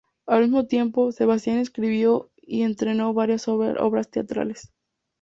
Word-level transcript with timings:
Al 0.25 0.41
mismo 0.41 0.65
tiempo, 0.65 1.11
Sebastian 1.11 1.57
escribió 1.59 2.31
y 2.41 2.63
estrenó 2.63 3.13
varias 3.13 3.47
obras 3.47 4.09
teatrales. 4.09 4.71